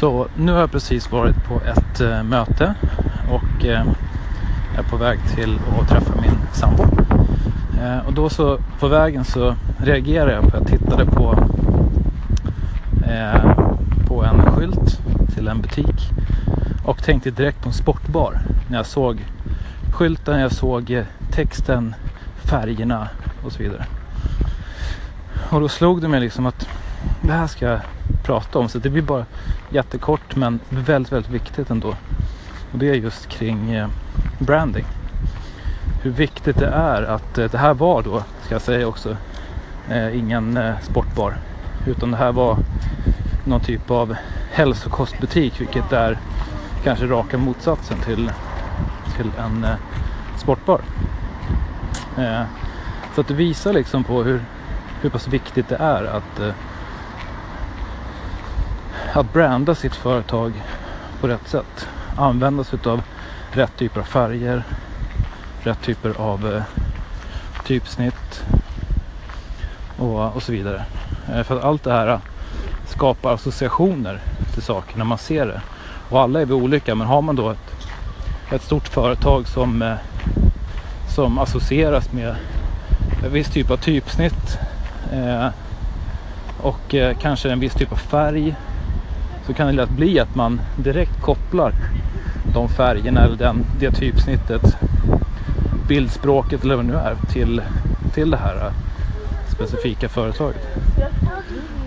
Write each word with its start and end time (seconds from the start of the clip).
Så 0.00 0.28
nu 0.36 0.52
har 0.52 0.60
jag 0.60 0.70
precis 0.70 1.12
varit 1.12 1.44
på 1.44 1.60
ett 1.60 2.00
eh, 2.00 2.22
möte 2.22 2.74
och 3.30 3.64
eh, 3.64 3.86
är 4.78 4.82
på 4.90 4.96
väg 4.96 5.18
till 5.34 5.58
att 5.80 5.88
träffa 5.88 6.20
min 6.20 6.38
sambo. 6.52 6.82
Eh, 7.80 8.06
och 8.06 8.12
då 8.12 8.28
så 8.28 8.58
på 8.78 8.88
vägen 8.88 9.24
så 9.24 9.54
reagerade 9.78 10.32
jag 10.32 10.42
på 10.42 10.48
att 10.48 10.54
jag 10.54 10.66
tittade 10.66 11.06
på, 11.06 11.44
eh, 13.06 13.68
på 14.06 14.24
en 14.24 14.52
skylt 14.52 15.00
till 15.34 15.48
en 15.48 15.60
butik 15.60 16.10
och 16.84 17.02
tänkte 17.02 17.30
direkt 17.30 17.62
på 17.62 17.68
en 17.68 17.74
sportbar 17.74 18.40
när 18.68 18.76
jag 18.76 18.86
såg 18.86 19.24
skylten, 19.92 20.40
jag 20.40 20.52
såg 20.52 20.90
eh, 20.90 21.04
texten, 21.30 21.94
färgerna 22.44 23.08
och 23.44 23.52
så 23.52 23.62
vidare. 23.62 23.84
Och 25.50 25.60
då 25.60 25.68
slog 25.68 26.02
det 26.02 26.08
mig 26.08 26.20
liksom 26.20 26.46
att 26.46 26.68
det 27.22 27.32
här 27.32 27.46
ska 27.46 27.66
jag 27.66 27.80
prata 28.24 28.58
om. 28.58 28.68
Så 28.68 28.78
det 28.78 28.90
blir 28.90 29.02
bara 29.02 29.24
jättekort 29.70 30.36
men 30.36 30.60
väldigt, 30.68 31.12
väldigt 31.12 31.30
viktigt 31.30 31.70
ändå. 31.70 31.88
Och 32.72 32.78
det 32.78 32.88
är 32.88 32.94
just 32.94 33.28
kring 33.28 33.70
eh, 33.70 33.88
branding. 34.38 34.84
Hur 36.02 36.10
viktigt 36.10 36.56
det 36.58 36.66
är 36.66 37.02
att 37.02 37.38
eh, 37.38 37.50
det 37.50 37.58
här 37.58 37.74
var 37.74 38.02
då, 38.02 38.22
ska 38.42 38.54
jag 38.54 38.62
säga 38.62 38.86
också, 38.86 39.16
eh, 39.90 40.18
ingen 40.18 40.58
sportbar. 40.82 41.36
Utan 41.86 42.10
det 42.10 42.16
här 42.16 42.32
var 42.32 42.58
någon 43.44 43.60
typ 43.60 43.90
av 43.90 44.16
hälsokostbutik 44.52 45.60
vilket 45.60 45.92
är 45.92 46.18
kanske 46.84 47.06
raka 47.06 47.38
motsatsen 47.38 47.98
till, 47.98 48.32
till 49.16 49.30
en 49.38 49.66
sportbar. 50.38 50.80
Så 53.14 53.20
att 53.20 53.28
det 53.28 53.34
visar 53.34 53.72
liksom 53.72 54.04
på 54.04 54.22
hur, 54.22 54.40
hur 55.00 55.10
pass 55.10 55.28
viktigt 55.28 55.68
det 55.68 55.76
är 55.76 56.04
att 56.04 56.54
att 59.14 59.32
branda 59.32 59.74
sitt 59.74 59.94
företag 59.94 60.52
på 61.20 61.28
rätt 61.28 61.48
sätt. 61.48 61.88
Använda 62.16 62.64
sig 62.64 62.78
av 62.84 63.02
rätt 63.52 63.76
typer 63.76 64.00
av 64.00 64.04
färger, 64.04 64.62
rätt 65.62 65.82
typer 65.82 66.14
av 66.20 66.54
eh, 66.54 66.62
typsnitt 67.64 68.44
och, 69.98 70.36
och 70.36 70.42
så 70.42 70.52
vidare. 70.52 70.84
Eh, 71.34 71.42
för 71.42 71.56
att 71.56 71.64
allt 71.64 71.84
det 71.84 71.92
här 71.92 72.08
eh, 72.08 72.18
skapar 72.86 73.34
associationer 73.34 74.20
till 74.54 74.62
saker 74.62 74.98
när 74.98 75.04
man 75.04 75.18
ser 75.18 75.46
det. 75.46 75.60
Och 76.10 76.20
alla 76.20 76.40
är 76.40 76.46
vi 76.46 76.52
olika 76.52 76.94
men 76.94 77.06
har 77.06 77.22
man 77.22 77.36
då 77.36 77.50
ett, 77.50 77.86
ett 78.52 78.62
stort 78.62 78.88
företag 78.88 79.48
som, 79.48 79.82
eh, 79.82 79.94
som 81.16 81.38
associeras 81.38 82.12
med 82.12 82.36
en 83.24 83.32
viss 83.32 83.48
typ 83.48 83.70
av 83.70 83.76
typsnitt 83.76 84.58
eh, 85.12 85.48
och 86.60 86.94
eh, 86.94 87.16
kanske 87.18 87.50
en 87.50 87.60
viss 87.60 87.74
typ 87.74 87.92
av 87.92 87.96
färg 87.96 88.56
så 89.50 89.54
kan 89.54 89.66
det 89.66 89.72
lätt 89.72 89.90
bli 89.90 90.20
att 90.20 90.34
man 90.34 90.60
direkt 90.76 91.20
kopplar 91.20 91.72
de 92.54 92.68
färgerna 92.68 93.24
eller 93.24 93.36
den, 93.36 93.66
det 93.80 93.90
typsnittet, 93.90 94.76
bildspråket 95.88 96.64
eller 96.64 96.76
vad 96.76 96.84
det 96.84 96.90
nu 96.90 96.96
är 96.96 97.16
till, 97.32 97.62
till 98.14 98.30
det 98.30 98.36
här 98.36 98.66
äh, 98.66 98.72
specifika 99.48 100.08
företaget. 100.08 100.66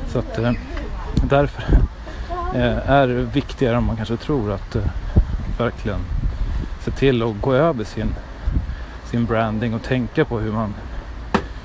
Så 0.08 0.20
att 0.20 0.40
äh, 0.40 0.52
därför 1.30 1.64
äh, 2.56 2.90
är 2.90 3.08
det 3.08 3.14
viktigare 3.14 3.78
än 3.78 3.84
man 3.84 3.96
kanske 3.96 4.18
tror 4.18 4.52
att 4.52 4.76
verkligen 5.58 6.00
se 6.82 6.92
till 6.92 7.24
att 7.24 7.42
gå 7.42 7.54
över 7.54 7.84
sin, 7.84 8.16
sin 9.06 9.26
branding 9.26 9.74
och 9.74 9.84
tänka 9.84 10.26
på 10.26 10.40
hur 10.40 10.52
man, 10.52 10.74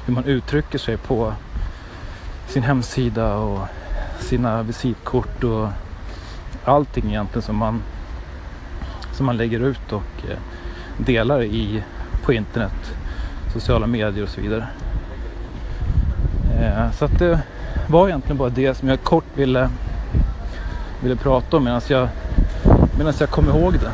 hur 0.07 0.15
man 0.15 0.25
uttrycker 0.25 0.79
sig 0.79 0.97
på 0.97 1.33
sin 2.47 2.63
hemsida 2.63 3.35
och 3.35 3.61
sina 4.19 4.63
visitkort 4.63 5.45
och 5.45 5.69
allting 6.69 7.09
egentligen 7.09 7.43
som 7.43 7.57
man, 7.57 7.83
som 9.13 9.27
man 9.27 9.37
lägger 9.37 9.61
ut 9.61 9.93
och 9.93 10.31
eh, 10.31 10.39
delar 10.97 11.43
i, 11.43 11.83
på 12.25 12.33
internet, 12.33 12.95
sociala 13.53 13.87
medier 13.87 14.23
och 14.23 14.29
så 14.29 14.41
vidare. 14.41 14.67
Eh, 16.61 16.91
så 16.91 17.05
att 17.05 17.19
det 17.19 17.41
var 17.89 18.09
egentligen 18.09 18.37
bara 18.37 18.49
det 18.49 18.75
som 18.75 18.89
jag 18.89 19.03
kort 19.03 19.25
ville, 19.35 19.71
ville 21.03 21.17
prata 21.17 21.57
om 21.57 21.65
medan 21.65 21.81
jag, 21.89 22.09
medan 22.99 23.15
jag 23.21 23.31
kom 23.31 23.49
ihåg 23.49 23.75
det. 23.75 23.93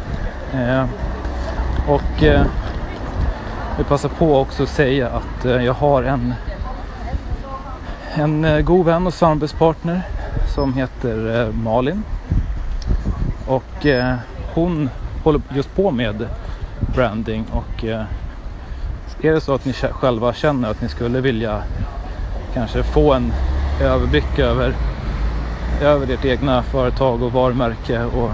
Eh, 0.59 0.87
och 1.89 2.23
jag 2.23 2.45
vill 3.77 3.87
passa 3.87 4.09
på 4.09 4.39
också 4.39 4.63
att 4.63 4.69
säga 4.69 5.09
att 5.09 5.45
jag 5.45 5.75
har 5.75 6.03
en, 6.03 6.35
en 8.15 8.65
god 8.65 8.87
vän 8.87 9.07
och 9.07 9.15
samarbetspartner 9.15 10.03
som 10.55 10.75
heter 10.75 11.49
Malin 11.53 12.03
och 13.47 13.87
eh, 13.87 14.15
hon 14.55 14.91
håller 15.25 15.41
just 15.55 15.75
på 15.77 15.91
med 15.91 16.29
branding 16.95 17.45
och 17.53 17.85
eh, 17.85 18.03
är 19.23 19.33
det 19.33 19.41
så 19.41 19.55
att 19.55 19.65
ni 19.65 19.73
själva 19.73 20.33
känner 20.33 20.71
att 20.71 20.81
ni 20.81 20.89
skulle 20.89 21.21
vilja 21.21 21.63
kanske 22.55 22.83
få 22.83 23.13
en 23.13 23.33
överblick 23.81 24.39
över, 24.39 24.75
över 25.83 26.15
ert 26.15 26.25
egna 26.25 26.63
företag 26.63 27.23
och 27.23 27.33
varumärke 27.33 28.05
och 28.05 28.31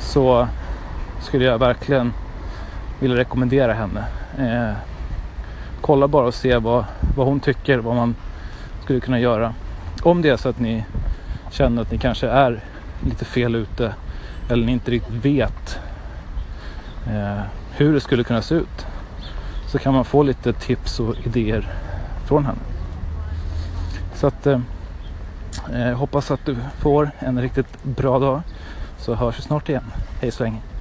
så 0.00 0.48
skulle 1.20 1.44
jag 1.44 1.58
verkligen 1.58 2.12
vilja 3.00 3.16
rekommendera 3.16 3.72
henne. 3.72 4.04
Eh, 4.38 4.76
kolla 5.80 6.08
bara 6.08 6.26
och 6.26 6.34
se 6.34 6.56
vad, 6.56 6.84
vad 7.16 7.26
hon 7.26 7.40
tycker, 7.40 7.78
vad 7.78 7.96
man 7.96 8.14
skulle 8.84 9.00
kunna 9.00 9.20
göra. 9.20 9.54
Om 10.02 10.22
det 10.22 10.28
är 10.28 10.36
så 10.36 10.48
att 10.48 10.60
ni 10.60 10.84
känner 11.50 11.82
att 11.82 11.90
ni 11.90 11.98
kanske 11.98 12.28
är 12.28 12.60
lite 13.04 13.24
fel 13.24 13.54
ute 13.54 13.94
eller 14.48 14.66
ni 14.66 14.72
inte 14.72 14.90
riktigt 14.90 15.14
vet 15.14 15.78
eh, 17.06 17.40
hur 17.76 17.92
det 17.92 18.00
skulle 18.00 18.24
kunna 18.24 18.42
se 18.42 18.54
ut 18.54 18.86
så 19.66 19.78
kan 19.78 19.94
man 19.94 20.04
få 20.04 20.22
lite 20.22 20.52
tips 20.52 21.00
och 21.00 21.14
idéer 21.26 21.72
från 22.26 22.44
henne. 22.44 22.58
Så 24.14 24.26
att 24.26 24.46
eh, 24.46 24.60
jag 25.72 25.96
hoppas 25.96 26.30
att 26.30 26.46
du 26.46 26.56
får 26.78 27.10
en 27.18 27.42
riktigt 27.42 27.84
bra 27.84 28.18
dag 28.18 28.42
så 28.98 29.14
hörs 29.14 29.38
vi 29.38 29.42
snart 29.42 29.68
igen. 29.68 29.84
Hej 30.20 30.30
så 30.30 30.42
länge! 30.42 30.73